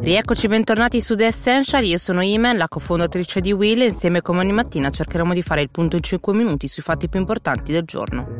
Rieccoci 0.00 0.46
bentornati 0.46 1.00
su 1.00 1.14
The 1.14 1.26
Essential, 1.26 1.84
io 1.84 1.98
sono 1.98 2.22
Imen, 2.22 2.56
la 2.56 2.68
cofondatrice 2.68 3.40
di 3.40 3.52
Will 3.52 3.80
e 3.80 3.86
insieme 3.86 4.22
come 4.22 4.40
ogni 4.40 4.52
mattina 4.52 4.90
cercheremo 4.90 5.32
di 5.32 5.42
fare 5.42 5.62
il 5.62 5.70
punto 5.70 5.96
in 5.96 6.02
5 6.02 6.32
minuti 6.32 6.68
sui 6.68 6.82
fatti 6.82 7.08
più 7.08 7.18
importanti 7.18 7.72
del 7.72 7.82
giorno. 7.82 8.35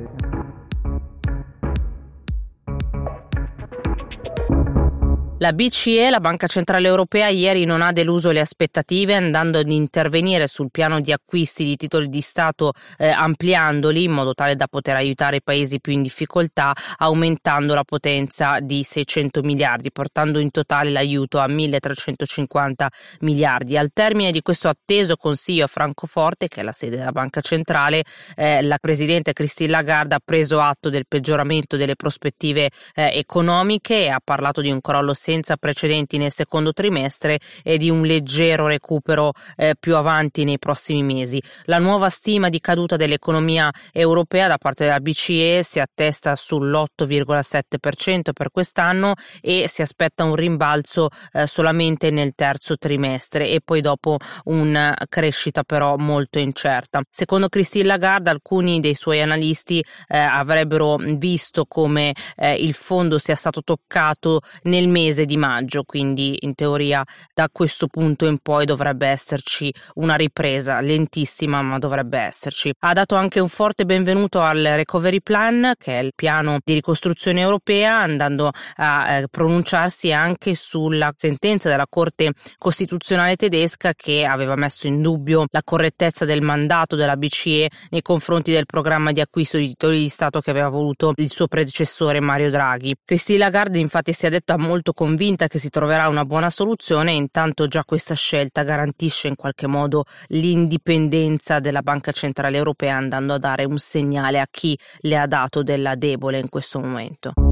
La 5.38 5.52
BCE, 5.52 6.08
la 6.08 6.18
Banca 6.18 6.46
Centrale 6.46 6.88
Europea, 6.88 7.28
ieri 7.28 7.66
non 7.66 7.82
ha 7.82 7.92
deluso 7.92 8.30
le 8.30 8.40
aspettative 8.40 9.12
andando 9.12 9.58
ad 9.58 9.68
intervenire 9.68 10.46
sul 10.46 10.70
piano 10.70 10.98
di 10.98 11.12
acquisti 11.12 11.62
di 11.62 11.76
titoli 11.76 12.08
di 12.08 12.22
Stato 12.22 12.72
eh, 12.96 13.08
ampliandoli 13.08 14.04
in 14.04 14.12
modo 14.12 14.32
tale 14.32 14.56
da 14.56 14.66
poter 14.66 14.96
aiutare 14.96 15.36
i 15.36 15.42
paesi 15.42 15.78
più 15.78 15.92
in 15.92 16.00
difficoltà 16.00 16.72
aumentando 16.96 17.74
la 17.74 17.84
potenza 17.84 18.60
di 18.60 18.82
600 18.82 19.42
miliardi, 19.42 19.92
portando 19.92 20.38
in 20.38 20.50
totale 20.50 20.88
l'aiuto 20.88 21.38
a 21.38 21.46
1350 21.46 22.88
miliardi. 23.20 23.76
Al 23.76 23.90
termine 23.92 24.32
di 24.32 24.40
questo 24.40 24.68
atteso 24.68 25.16
consiglio 25.16 25.64
a 25.64 25.68
Francoforte, 25.68 26.48
che 26.48 26.60
è 26.60 26.64
la 26.64 26.72
sede 26.72 26.96
della 26.96 27.12
Banca 27.12 27.42
Centrale, 27.42 28.04
eh, 28.36 28.62
la 28.62 28.78
Presidente 28.80 29.34
Christine 29.34 29.68
Lagarde 29.68 30.14
ha 30.14 30.20
preso 30.24 30.62
atto 30.62 30.88
del 30.88 31.04
peggioramento 31.06 31.76
delle 31.76 31.94
prospettive 31.94 32.70
eh, 32.94 33.10
economiche 33.18 34.04
e 34.04 34.08
ha 34.08 34.20
parlato 34.24 34.62
di 34.62 34.70
un 34.70 34.80
crollo 34.80 35.12
senza 35.26 35.56
precedenti 35.56 36.18
nel 36.18 36.30
secondo 36.30 36.72
trimestre 36.72 37.40
e 37.64 37.78
di 37.78 37.90
un 37.90 38.02
leggero 38.02 38.68
recupero 38.68 39.32
eh, 39.56 39.74
più 39.76 39.96
avanti 39.96 40.44
nei 40.44 40.60
prossimi 40.60 41.02
mesi. 41.02 41.42
La 41.64 41.80
nuova 41.80 42.10
stima 42.10 42.48
di 42.48 42.60
caduta 42.60 42.94
dell'economia 42.94 43.68
europea 43.90 44.46
da 44.46 44.56
parte 44.56 44.84
della 44.84 45.00
BCE 45.00 45.64
si 45.64 45.80
attesta 45.80 46.34
sull'8,7% 46.34 48.32
per 48.32 48.52
quest'anno 48.52 49.14
e 49.40 49.68
si 49.68 49.82
aspetta 49.82 50.22
un 50.22 50.36
rimbalzo 50.36 51.08
eh, 51.32 51.48
solamente 51.48 52.12
nel 52.12 52.34
terzo 52.36 52.76
trimestre 52.76 53.48
e 53.48 53.60
poi 53.64 53.80
dopo 53.80 54.18
una 54.44 54.96
crescita 55.08 55.64
però 55.64 55.96
molto 55.96 56.38
incerta. 56.38 57.02
Secondo 57.10 57.48
Christine 57.48 57.86
Lagarde 57.86 58.30
alcuni 58.30 58.78
dei 58.78 58.94
suoi 58.94 59.20
analisti 59.20 59.84
eh, 60.06 60.18
avrebbero 60.18 60.94
visto 60.98 61.64
come 61.64 62.14
eh, 62.36 62.54
il 62.54 62.74
fondo 62.74 63.18
sia 63.18 63.34
stato 63.34 63.64
toccato 63.64 64.42
nel 64.64 64.86
mese 64.86 65.14
mese 65.16 65.24
di 65.24 65.36
maggio, 65.38 65.82
quindi 65.84 66.36
in 66.40 66.54
teoria 66.54 67.02
da 67.32 67.48
questo 67.50 67.86
punto 67.86 68.26
in 68.26 68.38
poi 68.38 68.66
dovrebbe 68.66 69.06
esserci 69.06 69.72
una 69.94 70.14
ripresa 70.14 70.80
lentissima, 70.80 71.62
ma 71.62 71.78
dovrebbe 71.78 72.18
esserci. 72.18 72.72
Ha 72.80 72.92
dato 72.92 73.14
anche 73.14 73.40
un 73.40 73.48
forte 73.48 73.86
benvenuto 73.86 74.42
al 74.42 74.60
Recovery 74.60 75.20
Plan, 75.20 75.72
che 75.78 75.98
è 75.98 76.02
il 76.02 76.12
piano 76.14 76.58
di 76.62 76.74
ricostruzione 76.74 77.40
europea, 77.40 77.98
andando 77.98 78.50
a 78.76 79.10
eh, 79.10 79.28
pronunciarsi 79.30 80.12
anche 80.12 80.54
sulla 80.54 81.12
sentenza 81.16 81.70
della 81.70 81.86
Corte 81.88 82.32
Costituzionale 82.58 83.36
tedesca 83.36 83.94
che 83.94 84.26
aveva 84.26 84.56
messo 84.56 84.86
in 84.86 85.00
dubbio 85.00 85.46
la 85.50 85.62
correttezza 85.64 86.24
del 86.24 86.42
mandato 86.42 86.96
della 86.96 87.16
BCE 87.16 87.70
nei 87.90 88.02
confronti 88.02 88.52
del 88.52 88.66
programma 88.66 89.12
di 89.12 89.20
acquisto 89.20 89.56
di 89.56 89.68
titoli 89.68 90.00
di 90.00 90.08
Stato 90.08 90.40
che 90.40 90.50
aveva 90.50 90.68
voluto 90.68 91.12
il 91.16 91.30
suo 91.30 91.46
predecessore 91.46 92.20
Mario 92.20 92.50
Draghi. 92.50 92.94
Christine 93.04 93.38
Lagarde 93.38 93.78
infatti 93.78 94.12
si 94.12 94.26
è 94.26 94.30
detta 94.30 94.56
molto 94.58 94.92
convinta 94.92 95.05
che 95.48 95.58
si 95.58 95.70
troverà 95.70 96.08
una 96.08 96.24
buona 96.24 96.50
soluzione 96.50 97.12
intanto 97.12 97.68
già 97.68 97.84
questa 97.84 98.14
scelta 98.14 98.64
garantisce 98.64 99.28
in 99.28 99.36
qualche 99.36 99.66
modo 99.66 100.04
l'indipendenza 100.28 101.60
della 101.60 101.82
Banca 101.82 102.12
Centrale 102.12 102.56
Europea 102.56 102.96
andando 102.96 103.34
a 103.34 103.38
dare 103.38 103.64
un 103.64 103.78
segnale 103.78 104.40
a 104.40 104.48
chi 104.50 104.76
le 105.00 105.16
ha 105.16 105.26
dato 105.26 105.62
della 105.62 105.94
debole 105.94 106.38
in 106.38 106.48
questo 106.48 106.80
momento. 106.80 107.45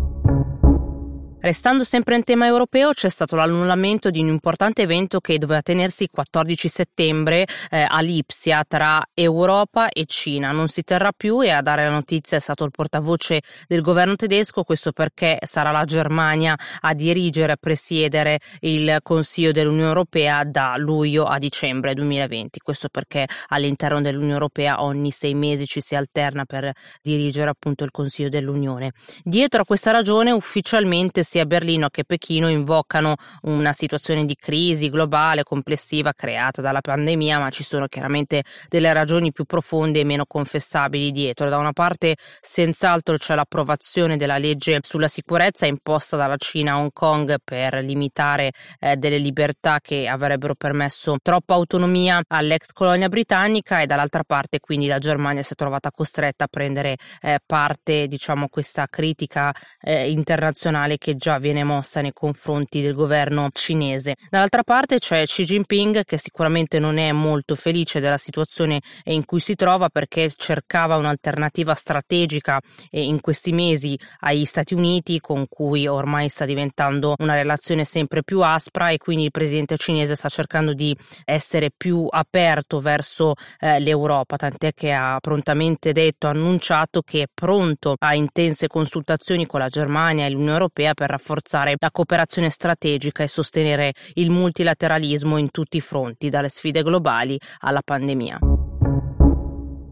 Restando 1.45 1.85
sempre 1.85 2.17
in 2.17 2.25
tema 2.25 2.47
europeo, 2.47 2.93
c'è 2.93 3.11
stato 3.11 3.37
l'annullamento 3.37 4.09
di 4.09 4.19
un 4.19 4.29
importante 4.29 4.81
evento 4.81 5.21
che 5.21 5.37
doveva 5.37 5.61
tenersi 5.61 6.05
il 6.05 6.09
14 6.11 6.69
settembre 6.69 7.47
eh, 7.71 7.85
a 7.87 8.01
Lipsia 8.01 8.65
tra 8.67 9.07
Europa 9.13 9.91
e 9.91 10.07
Cina. 10.07 10.53
Non 10.53 10.69
si 10.69 10.85
terrà 10.85 11.13
più 11.15 11.43
e 11.43 11.51
a 11.51 11.61
dare 11.61 11.85
la 11.85 11.91
notizia 11.91 12.39
è 12.39 12.41
stato 12.41 12.65
il 12.65 12.71
portavoce 12.71 13.43
del 13.67 13.83
governo 13.83 14.17
tedesco, 14.17 14.63
questo 14.63 14.93
perché 14.93 15.37
sarà 15.47 15.71
la 15.71 15.85
Germania 15.85 16.57
a 16.81 16.95
dirigere, 16.95 17.53
a 17.53 17.57
presiedere 17.61 18.39
il 18.61 19.01
Consiglio 19.03 19.53
dell'Unione 19.53 19.89
Europea 19.89 20.45
da 20.45 20.77
luglio 20.79 21.25
a 21.25 21.37
dicembre 21.37 21.93
2020. 21.93 22.61
Questo 22.61 22.89
perché 22.89 23.27
all'interno 23.49 24.01
dell'Unione 24.01 24.33
Europea 24.33 24.83
ogni 24.83 25.11
sei 25.11 25.35
mesi 25.35 25.67
ci 25.67 25.83
si 25.83 25.95
alterna 25.95 26.47
per 26.47 26.73
dirigere 27.03 27.51
appunto 27.51 27.85
il 27.85 27.91
Consiglio 27.91 28.31
dell'Unione. 28.31 28.93
Dietro 29.23 29.61
a 29.61 29.65
questa 29.67 29.91
ragione 29.91 30.31
ufficialmente 30.31 31.23
si 31.34 31.34
sia 31.35 31.47
Berlino 31.47 31.89
che 31.89 32.05
Pechino 32.05 32.49
invocano 32.49 33.17
una 33.43 33.73
situazione 33.73 34.25
di 34.25 34.37
crisi 34.37 34.89
globale 34.89 35.43
complessiva 35.43 36.13
creata 36.13 36.63
dalla 36.63 36.81
pandemia, 36.81 37.41
ma 37.41 37.51
ci 37.51 37.65
sono 37.65 37.89
chiaramente 37.89 38.45
delle 38.69 38.93
ragioni 38.93 39.33
più 39.33 39.43
profonde 39.43 39.99
e 39.99 40.05
meno 40.05 40.27
confessabili 40.27 41.11
dietro. 41.11 41.49
Da 41.49 41.57
una 41.57 41.73
parte, 41.73 42.15
senz'altro 42.41 43.17
c'è 43.17 43.35
l'approvazione 43.35 44.17
della 44.17 44.39
legge 44.39 44.79
sulla 44.83 45.09
sicurezza 45.09 45.67
imposta 45.67 46.17
dalla 46.17 46.37
Cina 46.37 46.75
a 46.75 46.79
Hong 46.79 46.93
Kong 46.93 47.39
per 47.43 47.83
limitare 47.83 48.53
eh, 48.79 48.95
delle 48.95 49.19
libertà 49.19 49.81
che 49.81 50.07
avrebbero 50.07 50.55
permesso 50.55 51.17
troppa 51.21 51.55
autonomia 51.55 52.23
all'ex 52.29 52.71
colonia 52.73 53.09
britannica 53.09 53.81
e 53.81 53.87
dall'altra 53.87 54.23
parte 54.23 54.61
quindi 54.61 54.87
la 54.87 54.99
Germania 54.99 55.43
si 55.43 55.55
è 55.55 55.57
trovata 55.57 55.91
costretta 55.91 56.45
a 56.45 56.49
prendere 56.49 56.95
eh, 57.21 57.41
parte, 57.45 58.07
diciamo, 58.07 58.47
questa 58.49 58.87
critica 58.89 59.53
eh, 59.81 60.13
internazionale 60.13 60.97
che 60.97 61.17
già 61.25 61.39
viene 61.39 61.65
mossa 61.65 62.03
nei 62.03 62.13
confronti 62.13 62.83
del 62.83 62.93
governo 62.93 63.49
cinese. 63.51 64.15
Dall'altra 64.29 64.63
parte 64.63 64.99
c'è 64.99 65.25
Xi 65.25 65.45
Jinping 65.45 66.05
che 66.05 66.19
sicuramente 66.19 66.79
non 66.79 66.99
è 66.99 67.13
molto 67.13 67.55
felice 67.55 67.99
della 67.99 68.19
situazione 68.19 68.83
in 69.05 69.25
cui 69.25 69.41
si 69.41 69.55
trova 69.55 69.89
perché 69.89 70.31
cercava 70.37 70.97
un'alternativa 70.97 71.73
strategica 71.73 72.61
in 72.91 73.23
questi 73.23 73.53
mesi 73.53 73.99
agli 74.21 74.45
Stati 74.45 74.75
Uniti 74.75 75.19
con 75.19 75.47
cui 75.49 75.87
ormai 75.87 76.29
sta 76.29 76.45
diventando 76.45 77.15
una 77.17 77.35
relazione 77.35 77.87
sempre 77.87 78.23
più 78.23 78.43
aspra 78.43 78.91
e 78.91 78.99
quindi 78.99 79.25
il 79.25 79.31
presidente 79.31 79.79
cinese 79.79 80.17
sta 80.17 80.29
cercando 80.29 80.75
di 80.75 80.95
essere 81.25 81.71
più 81.75 82.07
aperto 82.11 82.81
verso 82.81 83.33
eh, 83.61 83.81
l'Europa, 83.81 84.37
tant'è 84.37 84.75
che 84.75 84.93
ha 84.93 85.17
prontamente 85.21 85.93
detto, 85.93 86.27
annunciato 86.27 87.01
che 87.01 87.23
è 87.23 87.27
pronto 87.33 87.95
a 87.99 88.15
intense 88.15 88.67
consultazioni 88.67 89.47
con 89.47 89.61
la 89.61 89.69
Germania 89.69 90.27
e 90.27 90.31
l'Unione 90.31 90.53
Europea 90.53 90.93
per 90.93 91.14
rafforzare 91.15 91.77
la 91.79 91.91
cooperazione 91.91 92.51
strategica 92.51 93.23
e 93.23 93.29
sostenere 93.29 93.93
il 94.15 94.31
multilateralismo 94.31 95.37
in 95.37 95.51
tutti 95.51 95.79
i 95.79 95.81
fronti, 95.81 96.29
dalle 96.29 96.49
sfide 96.49 96.83
globali 96.83 97.39
alla 97.61 97.83
pandemia. 97.83 98.64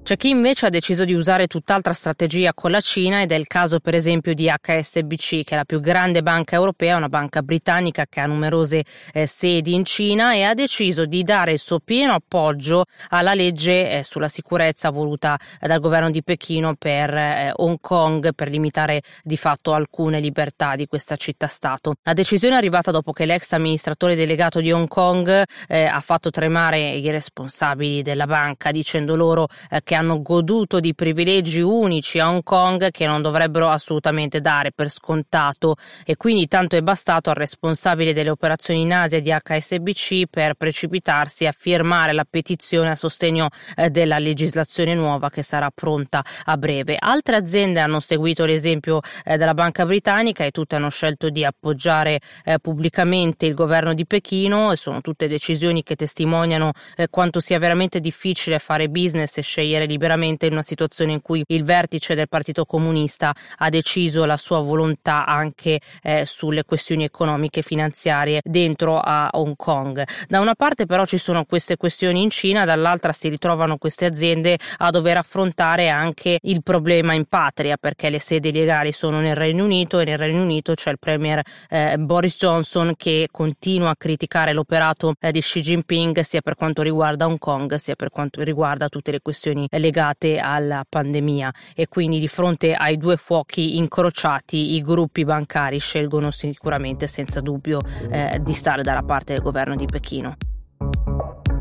C'è 0.05 0.17
chi 0.17 0.31
invece 0.31 0.67
ha 0.67 0.69
deciso 0.69 1.05
di 1.05 1.15
usare 1.15 1.47
tutt'altra 1.47 1.93
strategia 1.93 2.53
con 2.55 2.73
la 2.73 2.81
Cina 2.81 3.23
ed 3.23 3.31
è 3.31 3.37
il 3.37 3.47
caso 3.47 3.79
per 3.79 3.95
esempio 3.95 4.35
di 4.35 4.51
HSBC 4.51 5.45
che 5.45 5.55
è 5.55 5.55
la 5.55 5.65
più 5.65 5.79
grande 5.79 6.23
banca 6.23 6.57
europea, 6.57 6.97
una 6.97 7.09
banca 7.09 7.41
britannica 7.41 8.07
che 8.09 8.19
ha 8.19 8.27
numerose 8.27 8.83
eh, 9.13 9.27
sedi 9.27 9.75
in 9.75 9.85
Cina 9.85 10.35
e 10.35 10.43
ha 10.43 10.55
deciso 10.55 11.07
di 11.07 11.23
dare 11.23 11.53
il 11.53 11.61
suo 11.61 11.79
pieno 11.79 12.15
appoggio 12.15 12.87
alla 13.11 13.33
legge 13.33 13.99
eh, 14.01 14.03
sulla 14.03 14.27
sicurezza 14.27 14.91
voluta 14.91 15.39
eh, 15.61 15.69
dal 15.69 15.79
governo 15.79 16.11
di 16.11 16.21
Pechino 16.25 16.75
per 16.75 17.15
eh, 17.15 17.53
Hong 17.55 17.79
Kong 17.81 18.35
per 18.35 18.51
limitare 18.51 19.03
di 19.23 19.37
fatto 19.37 19.73
alcune 19.73 20.19
libertà 20.19 20.75
di 20.75 20.87
questa 20.87 21.15
città-stato. 21.15 21.95
La 22.03 22.13
decisione 22.13 22.57
è 22.57 22.59
arrivata 22.59 22.91
dopo 22.91 23.13
che 23.13 23.25
l'ex 23.25 23.53
amministratore 23.53 24.17
delegato 24.17 24.59
di 24.59 24.73
Hong 24.73 24.89
Kong 24.89 25.45
eh, 25.69 25.85
ha 25.85 26.01
fatto 26.01 26.31
tremare 26.31 26.91
i 26.91 27.09
responsabili 27.09 28.03
della 28.03 28.27
banca 28.27 28.73
dicendo 28.73 29.15
loro 29.15 29.47
che 29.85 29.92
che 29.93 29.99
hanno 29.99 30.23
goduto 30.23 30.81
di 30.81 30.95
privilegi 30.95 31.61
unici 31.61 32.19
a 32.19 32.27
Hong 32.27 32.43
Kong 32.43 32.91
che 32.91 33.07
non 33.07 33.21
dovrebbero 33.21 33.69
assolutamente 33.69 34.41
dare 34.41 34.73
per 34.73 34.89
scontato 34.89 35.77
e 36.07 36.17
quindi 36.17 36.49
tanto 36.49 36.77
è 36.77 36.81
bastato 36.81 37.29
al 37.29 37.37
responsabile 37.37 38.15
delle 38.15 38.31
operazioni 38.31 38.81
in 38.81 38.95
Asia 38.95 39.21
di 39.21 39.31
HSBC 39.31 40.29
per 40.31 40.55
precipitarsi 40.55 41.45
a 41.45 41.53
firmare 41.53 42.15
la 42.15 42.25
petizione 42.25 42.89
a 42.89 42.97
sostegno 42.97 43.51
eh, 43.77 43.91
della 43.91 44.19
legislazione 44.19 44.95
nuova 44.95 45.29
che 45.29 45.43
sarà 45.43 45.71
pronta 45.71 46.25
a 46.45 46.57
breve. 46.57 46.97
Altre 46.99 47.37
aziende 47.37 47.81
hanno 47.81 48.01
seguito 48.01 48.47
l'esempio 48.47 49.01
eh, 49.27 49.37
della 49.37 49.53
banca 49.53 49.85
britannica 49.85 50.43
e 50.43 50.53
tutte 50.53 50.77
hanno 50.77 50.89
scelto 50.89 51.29
di 51.29 51.45
appoggiare 51.45 52.19
eh, 52.45 52.59
pubblicamente 52.61 53.45
il 53.45 53.53
governo 53.53 53.93
di 53.93 54.07
Pechino 54.07 54.73
e 54.73 54.77
sono 54.77 55.03
tutte 55.03 55.29
decisioni 55.29 55.83
che 55.83 55.97
testimoniano 55.97 56.71
quanto 57.11 57.41
sia 57.41 57.59
veramente 57.59 58.01
difficile 58.01 58.59
fare 58.59 58.89
business 58.89 59.37
e 59.37 59.43
scegliere 59.43 59.81
muovere 59.83 59.87
liberamente 59.87 60.47
in 60.47 60.53
una 60.53 60.63
situazione 60.63 61.13
in 61.13 61.23
cui 61.23 61.43
il 61.47 61.65
vertice 61.65 62.15
del 62.15 62.29
Partito 62.29 62.65
Comunista 62.65 63.35
ha 63.59 63.69
deciso 63.69 64.25
la 64.25 64.37
sua 64.37 64.61
volontà 64.61 65.27
anche 65.27 65.81
eh, 66.03 66.25
sulle 66.27 66.65
questioni 66.65 67.05
economiche 67.05 67.61
e 67.61 67.63
finanziarie 67.63 68.41
dentro 68.43 68.99
a 68.99 69.31
Hong 69.33 69.55
Kong. 69.57 70.05
Da 70.29 70.41
una 70.41 70.55
parte 70.55 70.87
però 70.87 71.05
ci 71.05 71.19
sono 71.19 71.45
queste 71.45 71.77
questioni 71.77 72.23
in 72.23 72.31
Cina, 72.31 72.65
dall'altra 72.65 73.13
si 73.13 73.29
ritrovano 73.29 73.77
queste 73.77 74.07
aziende 74.07 74.59
a 74.79 74.91
dover 74.91 75.17
affrontare 75.17 75.89
anche 75.89 76.39
il 76.43 76.63
problema 76.63 77.15
in 77.15 77.25
patria 77.27 77.77
perché 77.77 78.11
le 78.11 78.21
sedi 78.21 78.53
legali 78.53 78.93
sono 78.93 79.21
nel 79.21 79.35
Regno 79.35 79.65
Unito 79.65 79.99
e 79.99 80.05
nel 80.05 80.19
Regno 80.19 80.43
Unito 80.43 80.75
c'è 80.75 80.91
il 80.91 80.99
premier 80.99 81.43
eh, 81.69 81.97
Boris 81.99 82.37
Johnson 82.37 82.95
che 82.97 83.29
continua 83.31 83.91
a 83.91 83.97
criticare 83.97 84.53
l'operato 84.53 85.15
eh, 85.21 85.33
di 85.33 85.41
Xi 85.41 85.61
Jinping 85.61 86.21
sia 86.21 86.41
per 86.41 86.55
quanto 86.55 86.83
riguarda 86.83 87.27
Hong 87.27 87.39
Kong 87.39 87.75
sia 87.77 87.95
per 87.95 88.11
quanto 88.11 88.43
riguarda 88.43 88.89
tutte 88.89 89.11
le 89.11 89.21
questioni 89.21 89.67
legate 89.79 90.39
alla 90.39 90.85
pandemia 90.89 91.53
e 91.75 91.89
quindi 91.89 92.19
di 92.19 92.29
fronte 92.29 92.75
ai 92.75 92.97
due 92.97 93.17
fuochi 93.17 93.77
incrociati 93.77 94.75
i 94.75 94.83
gruppi 94.83 95.25
bancari 95.25 95.79
scelgono 95.79 96.31
sicuramente 96.31 97.07
senza 97.07 97.41
dubbio 97.41 97.81
eh, 98.11 98.41
di 98.43 98.53
stare 98.53 98.83
dalla 98.83 99.03
parte 99.03 99.35
del 99.35 99.43
governo 99.43 99.77
di 99.77 99.87
Pechino. 99.87 100.37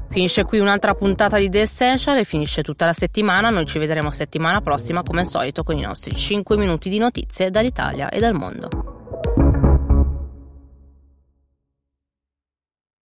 Finisce 0.09 0.43
qui 0.43 0.59
un'altra 0.59 0.93
puntata 0.93 1.37
di 1.37 1.49
The 1.49 1.61
Essential 1.61 2.17
e 2.17 2.25
finisce 2.25 2.63
tutta 2.63 2.85
la 2.85 2.91
settimana. 2.91 3.49
Noi 3.49 3.65
ci 3.65 3.79
vedremo 3.79 4.11
settimana 4.11 4.59
prossima 4.59 5.03
come 5.03 5.21
al 5.21 5.27
solito 5.27 5.63
con 5.63 5.77
i 5.77 5.81
nostri 5.81 6.13
5 6.13 6.57
minuti 6.57 6.89
di 6.89 6.97
notizie 6.97 7.49
dall'Italia 7.49 8.09
e 8.09 8.19
dal 8.19 8.33
mondo. 8.33 9.00